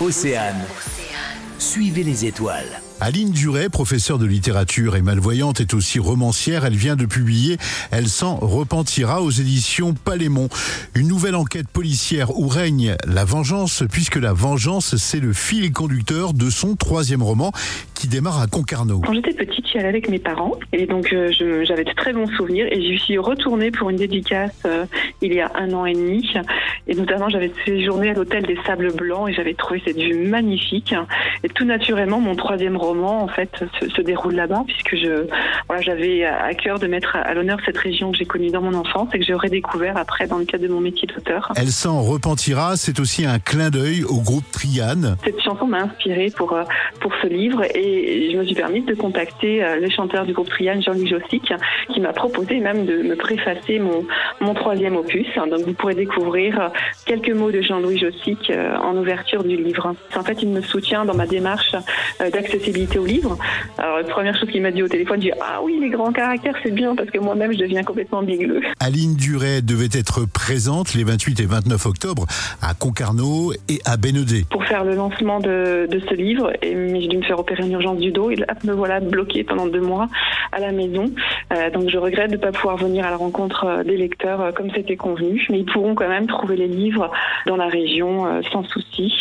Océane. 0.00 0.66
Suivez 1.58 2.02
les 2.02 2.24
étoiles. 2.24 2.80
Aline 3.00 3.32
Duret, 3.32 3.68
professeure 3.68 4.18
de 4.18 4.24
littérature 4.24 4.96
et 4.96 5.02
malvoyante, 5.02 5.60
est 5.60 5.74
aussi 5.74 5.98
romancière. 5.98 6.64
Elle 6.64 6.76
vient 6.76 6.96
de 6.96 7.04
publier 7.06 7.58
Elle 7.90 8.08
s'en 8.08 8.36
repentira 8.36 9.20
aux 9.20 9.30
éditions 9.30 9.92
Palémon. 9.94 10.48
Une 10.94 11.08
nouvelle 11.08 11.34
enquête 11.34 11.68
policière 11.68 12.38
où 12.38 12.48
règne 12.48 12.96
la 13.06 13.24
vengeance, 13.24 13.82
puisque 13.90 14.16
la 14.16 14.32
vengeance, 14.32 14.96
c'est 14.96 15.20
le 15.20 15.32
fil 15.32 15.72
conducteur 15.72 16.32
de 16.32 16.48
son 16.48 16.76
troisième 16.76 17.22
roman 17.22 17.52
qui 17.94 18.06
démarre 18.08 18.40
à 18.40 18.46
Concarneau. 18.46 19.00
Quand 19.00 19.12
j'étais 19.12 19.32
petite, 19.34 19.66
j'y 19.70 19.78
allais 19.78 19.88
avec 19.88 20.08
mes 20.08 20.18
parents 20.18 20.52
et 20.72 20.86
donc 20.86 21.12
euh, 21.12 21.30
je- 21.32 21.64
j'avais 21.64 21.84
de 21.84 21.92
très 21.96 22.12
bons 22.12 22.26
souvenirs 22.36 22.66
et 22.70 22.80
j'y 22.80 22.98
suis 22.98 23.18
retournée 23.18 23.70
pour 23.70 23.90
une 23.90 23.96
dédicace 23.96 24.52
euh, 24.66 24.84
il 25.20 25.32
y 25.32 25.40
a 25.40 25.50
un 25.56 25.72
an 25.72 25.84
et 25.86 25.94
demi 25.94 26.28
et 26.86 26.94
notamment 26.94 27.28
j'avais 27.28 27.50
séjourné 27.64 28.10
à 28.10 28.14
l'hôtel 28.14 28.44
des 28.44 28.56
Sables 28.66 28.92
Blancs 28.94 29.28
et 29.28 29.32
j'avais 29.34 29.54
trouvé 29.54 29.82
cette 29.84 29.96
vue 29.98 30.26
magnifique 30.28 30.94
et 31.42 31.48
tout 31.48 31.64
naturellement 31.64 32.20
mon 32.20 32.36
troisième 32.36 32.76
roman 32.76 32.83
en 32.92 33.28
fait 33.28 33.50
se, 33.80 33.88
se 33.88 34.02
déroule 34.02 34.34
là-bas 34.34 34.64
puisque 34.66 34.96
je 34.96 35.26
voilà 35.66 35.82
j'avais 35.82 36.24
à 36.24 36.54
cœur 36.54 36.78
de 36.78 36.86
mettre 36.86 37.16
à, 37.16 37.34
l'honneur 37.34 37.58
cette 37.64 37.78
région 37.78 38.12
que 38.12 38.18
j'ai 38.18 38.24
connue 38.24 38.50
dans 38.50 38.62
mon 38.62 38.74
enfance 38.74 39.08
et 39.14 39.18
que 39.18 39.24
j'ai 39.24 39.34
redécouvert 39.34 39.96
après 39.96 40.26
dans 40.26 40.38
le 40.38 40.44
cadre 40.44 40.64
de 40.64 40.68
mon 40.68 40.80
métier 40.80 41.06
d'auteur. 41.08 41.52
Elle 41.56 41.68
s'en 41.68 42.02
repentira, 42.02 42.76
c'est 42.76 43.00
aussi 43.00 43.24
un 43.24 43.38
clin 43.38 43.70
d'œil 43.70 44.04
au 44.04 44.20
groupe 44.20 44.44
Triane. 44.52 45.16
Cette 45.24 45.40
chanson 45.40 45.66
m'a 45.66 45.82
inspirée 45.82 46.32
pour, 46.36 46.52
euh, 46.52 46.64
pour 47.00 47.12
ce 47.22 47.28
livre 47.28 47.62
et 47.74 48.30
je 48.32 48.36
me 48.36 48.44
suis 48.44 48.54
permise 48.54 48.84
de 48.84 48.94
contacter 48.94 49.64
euh, 49.64 49.76
le 49.76 49.90
chanteur 49.90 50.24
du 50.26 50.32
groupe 50.32 50.48
Triane, 50.48 50.82
Jean-Louis 50.82 51.08
Jossic, 51.08 51.52
qui 51.92 52.00
m'a 52.00 52.12
proposé 52.12 52.60
même 52.60 52.86
de 52.86 53.02
me 53.02 53.16
préfacer 53.16 53.78
mon, 53.78 54.04
mon 54.40 54.54
troisième 54.54 54.96
opus. 54.96 55.26
Donc 55.36 55.60
vous 55.66 55.72
pourrez 55.72 55.94
découvrir 55.94 56.60
euh, 56.60 56.68
quelques 57.06 57.30
mots 57.30 57.50
de 57.50 57.60
Jean-Louis 57.60 57.98
Jossic 57.98 58.50
euh, 58.50 58.76
en 58.76 58.96
ouverture 58.96 59.44
du 59.44 59.56
livre. 59.56 59.94
En 60.16 60.22
fait, 60.22 60.42
il 60.42 60.48
me 60.48 60.60
soutient 60.60 61.04
dans 61.04 61.14
ma 61.14 61.26
démarche 61.26 61.74
euh, 62.20 62.30
d'accessibilité 62.30 62.98
au 62.98 63.06
livre. 63.06 63.36
Alors 63.78 63.98
la 63.98 64.04
première 64.04 64.38
chose 64.38 64.50
qu'il 64.50 64.62
m'a 64.62 64.70
dit 64.70 64.82
au 64.82 64.88
téléphone, 64.88 65.20
il 65.20 65.30
dit 65.30 65.38
ah 65.40 65.60
oui 65.62 65.78
les 65.80 65.90
grands 65.90 66.12
caractères 66.12 66.56
c'est 66.62 66.72
bien 66.72 66.94
parce 66.94 67.10
que 67.10 67.18
moi-même 67.18 67.52
je 67.52 67.58
deviens 67.58 67.82
complètement 67.82 68.22
bigleux. 68.22 68.60
Aline 68.80 69.14
Duret 69.16 69.62
devait 69.62 69.88
être 69.92 70.26
présente 70.26 70.94
les 70.94 71.04
28 71.04 71.40
et 71.40 71.46
29 71.46 71.86
octobre 71.86 72.26
à 72.62 72.74
Concarneau 72.74 73.52
et 73.68 73.80
à 73.84 73.96
Bénodet. 73.96 74.44
pour 74.50 74.64
faire 74.64 74.84
le 74.84 74.94
lancement 74.94 75.40
de, 75.40 75.86
de 75.90 76.00
ce 76.08 76.14
livre, 76.14 76.52
et, 76.62 76.74
j'ai 77.00 77.08
dû 77.08 77.18
me 77.18 77.22
faire 77.22 77.38
opérer 77.38 77.64
une 77.64 77.72
urgence 77.72 77.98
du 77.98 78.12
dos 78.12 78.30
et 78.30 78.36
là, 78.36 78.46
me 78.64 78.72
voilà 78.72 79.00
bloquée 79.00 79.44
pendant 79.44 79.66
deux 79.66 79.80
mois 79.80 80.08
à 80.52 80.60
la 80.60 80.72
maison. 80.72 81.06
Euh, 81.54 81.70
donc 81.70 81.88
je 81.88 81.98
regrette 81.98 82.30
de 82.30 82.36
ne 82.36 82.40
pas 82.40 82.52
pouvoir 82.52 82.76
venir 82.76 83.06
à 83.06 83.10
la 83.10 83.16
rencontre 83.16 83.64
euh, 83.64 83.84
des 83.84 83.96
lecteurs 83.96 84.40
euh, 84.40 84.52
comme 84.52 84.70
c'était 84.74 84.96
convenu, 84.96 85.46
mais 85.50 85.60
ils 85.60 85.64
pourront 85.64 85.94
quand 85.94 86.08
même 86.08 86.26
trouver 86.26 86.56
les 86.56 86.66
livres 86.66 87.10
dans 87.46 87.56
la 87.56 87.66
région 87.66 88.42
sans 88.52 88.64
souci. 88.64 89.12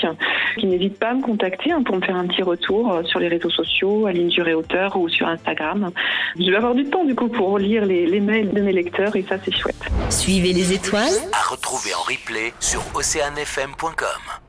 Ils 0.58 0.70
n'hésitent 0.70 1.00
pas 1.00 1.10
à 1.10 1.14
me 1.14 1.22
contacter 1.22 1.72
hein, 1.72 1.84
pour 1.84 1.96
me 1.96 2.02
faire 2.02 2.16
un 2.16 2.28
petit 2.28 2.44
retour 2.44 3.02
sur 3.06 3.20
les 3.20 3.28
réseaux 3.28 3.50
sociaux, 3.50 4.06
à 4.06 4.12
Ligne 4.12 4.30
Durée 4.30 4.54
Auteur 4.54 4.96
ou 4.98 5.10
sur 5.10 5.28
Instagram. 5.28 5.92
Je 6.38 6.50
vais 6.50 6.56
avoir 6.56 6.76
du 6.76 6.86
temps 6.86 7.04
du 7.04 7.16
coup 7.16 7.28
pour 7.28 7.58
lire 7.58 7.86
les, 7.86 8.06
les 8.06 8.20
mails 8.20 8.52
de 8.52 8.62
mes 8.62 8.74
lecteurs 8.74 9.16
et 9.16 9.24
ça 9.24 9.36
c'est 9.44 9.56
chouette. 9.56 9.76
Suivez 10.10 10.54
les 10.54 10.74
étoiles 10.74 11.14
À 11.32 11.52
retrouver 11.52 11.94
en 11.94 12.02
replay 12.02 12.54
sur 12.60 12.82
oceanfm.com. 12.96 14.43